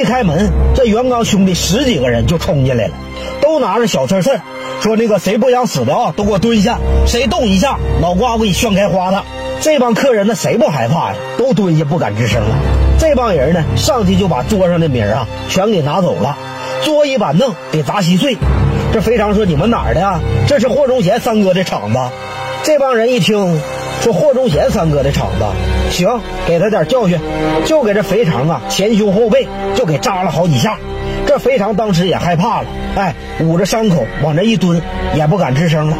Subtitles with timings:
[0.00, 2.94] 一开门，这袁刚兄弟十几个人就冲进来了，
[3.42, 4.40] 都拿着小刺刺，
[4.80, 9.22] 说那个谁不想死的啊，都给我蹲下，谁动一下，脑瓜子给你炫开花的。
[9.60, 11.16] 这帮客人呢，谁不害怕呀？
[11.36, 12.56] 都蹲下不敢吱声了。
[12.98, 16.34] 这帮人呢，上去就把桌上的米啊全给拿走了，
[16.82, 18.38] 桌椅板凳给砸稀碎。
[18.94, 20.18] 这肥肠说：“你们哪儿的呀？
[20.48, 21.98] 这是霍忠贤三哥的厂子。”
[22.64, 23.60] 这帮人一听。
[24.00, 25.44] 说霍忠贤三哥的厂子，
[25.90, 26.08] 行，
[26.46, 27.18] 给他点教训，
[27.64, 30.76] 就给这肥肠啊前胸后背就给扎了好几下。
[31.26, 34.80] 这肥肠当时也害怕了，哎，捂着伤口往这一蹲，
[35.14, 35.96] 也不敢吱声了。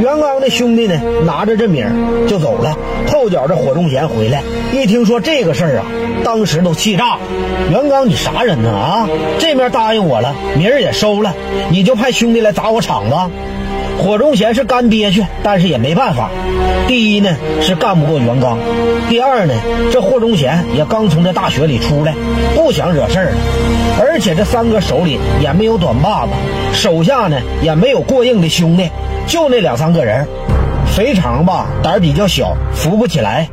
[0.00, 1.90] 袁刚的兄弟呢，拿着这米儿
[2.28, 2.76] 就走了。
[3.08, 5.86] 后脚这霍忠贤回来，一听说这个事儿啊，
[6.24, 7.20] 当时都气炸了。
[7.70, 8.70] 袁刚，你啥人呢？
[8.70, 11.34] 啊，这面答应我了，米儿也收了，
[11.70, 13.16] 你就派兄弟来砸我场子？
[13.98, 16.30] 霍忠贤是干憋屈，但是也没办法。
[16.86, 18.58] 第一呢是干不过袁刚，
[19.08, 19.54] 第二呢
[19.90, 22.14] 这霍忠贤也刚从这大学里出来，
[22.54, 23.36] 不想惹事儿了。
[23.98, 26.32] 而且这三哥手里也没有短把子，
[26.72, 28.88] 手下呢也没有过硬的兄弟，
[29.26, 30.26] 就那两三个人。
[30.94, 33.48] 肥肠吧胆儿比较小，扶不起来；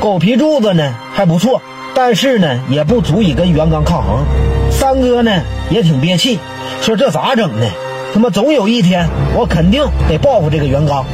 [0.00, 1.62] 狗皮柱子呢还不错，
[1.94, 4.24] 但是呢也不足以跟袁刚抗衡。
[4.70, 5.30] 三哥呢
[5.70, 6.38] 也挺憋气，
[6.80, 7.66] 说这咋整呢？
[8.12, 11.04] 他妈总有一天，我肯定得报复这个袁刚。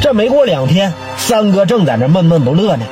[0.00, 2.86] 这没过两天，三哥正在那闷闷不乐呢，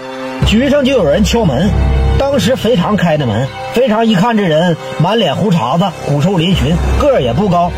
[0.47, 1.71] 局上就有人敲门。
[2.19, 7.71] 当时肥肠开的门，肥肠一看这人满脸胡茬子，虎瘦嶙峋，个儿也不高。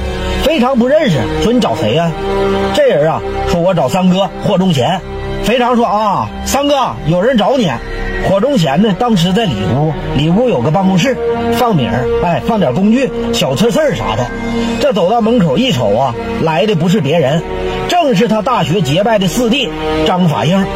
[0.42, 2.10] 肥肠不认识，说你找谁呀？
[2.72, 4.98] 这人啊，说我找三哥霍忠贤。
[5.42, 6.74] 肥肠说啊，三哥
[7.06, 7.70] 有人找你。
[8.26, 11.16] 火忠贤呢，当时在里屋，里屋有个办公室，
[11.54, 14.26] 放米儿，哎，放点工具，小刺刺啥的。
[14.80, 17.42] 这走到门口一瞅啊，来的不是别人，
[17.88, 19.68] 正是他大学结拜的四弟
[20.06, 20.66] 张法英。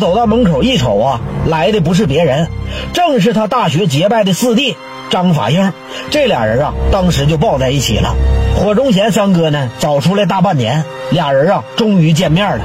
[0.00, 2.48] 走到门口一瞅啊，来的不是别人，
[2.92, 4.76] 正是他大学结拜的四弟
[5.10, 5.72] 张法英。
[6.10, 8.14] 这俩人啊，当时就抱在一起了。
[8.56, 12.64] 火忠贤三哥呢，找出来大半年，俩人啊，终于见面了。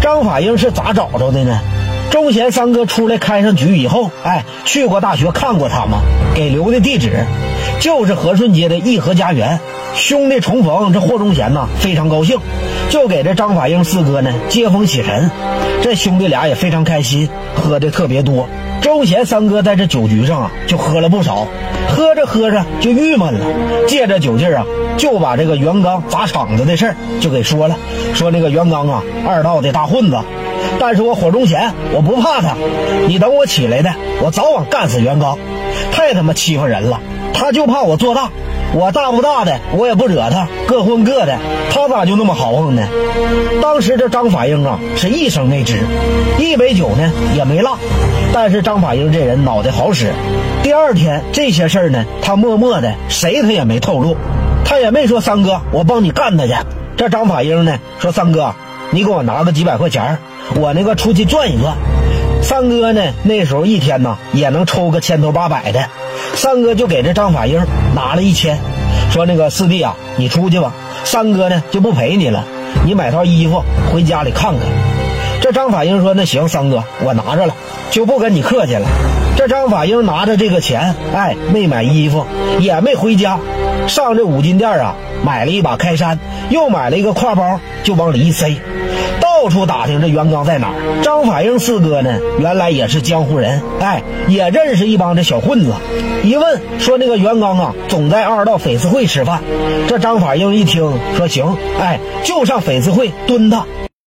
[0.00, 1.60] 张法英是咋找着的呢？
[2.10, 6.00] 忠贤三哥出来开上局以后，哎，去过大学看过他们，
[6.34, 7.24] 给留的地址
[7.80, 9.60] 就是和顺街的义和家园。
[9.94, 12.38] 兄弟重逢，这霍忠贤呐非常高兴，
[12.90, 15.30] 就给这张法英四哥呢接风洗尘。
[15.82, 18.48] 这兄弟俩也非常开心，喝的特别多。
[18.80, 21.46] 周贤三哥在这酒局上啊就喝了不少，
[21.88, 23.40] 喝着喝着就郁闷了，
[23.86, 24.66] 借着酒劲儿啊
[24.96, 27.76] 就把这个袁刚砸场子的事儿就给说了，
[28.14, 30.16] 说那个袁刚啊二道的大混子。
[30.78, 32.54] 但是我火中贤，我不怕他。
[33.06, 35.38] 你等我起来的，我早晚干死袁刚。
[35.92, 37.00] 太他妈欺负人了！
[37.32, 38.30] 他就怕我做大，
[38.74, 41.38] 我大不大的，我也不惹他，各混各的。
[41.72, 42.82] 他咋就那么豪横呢？
[43.62, 45.76] 当时这张法英啊，是一声没吱，
[46.38, 47.78] 一杯酒呢也没落。
[48.32, 50.12] 但是张法英这人脑袋好使。
[50.62, 54.16] 第二天这些事儿呢，他默默的，谁他也没透露，
[54.64, 56.54] 他也没说三哥，我帮你干他去。
[56.96, 58.54] 这张法英呢，说三哥，
[58.90, 60.18] 你给我拿个几百块钱。
[60.56, 61.76] 我那个出去转一转，
[62.42, 65.86] 三哥呢那时候一天呢也能抽个千头八百的，
[66.34, 67.64] 三哥就给这张法英
[67.94, 68.58] 拿了一千，
[69.12, 70.72] 说那个四弟啊，你出去吧，
[71.04, 72.44] 三哥呢就不陪你了，
[72.84, 73.62] 你买套衣服
[73.92, 74.60] 回家里看看。
[75.40, 77.54] 这张法英说那行，三哥我拿着了，
[77.92, 78.88] 就不跟你客气了。
[79.36, 82.26] 这张法英拿着这个钱，哎，没买衣服，
[82.58, 83.38] 也没回家，
[83.86, 88.54] 上这五金店啊买了一把开山，又买了一个挎包，就往里一塞。
[89.20, 91.02] 到处打听这袁刚在哪儿。
[91.02, 95.72] 张法英四哥呢，原来也是江湖人，哎，也认识一帮这小混子。
[96.22, 99.42] 一问说那个袁刚啊，总在二道翡翠会吃饭。
[99.88, 103.64] 这张法英一听说行，哎，就上翡翠会蹲他。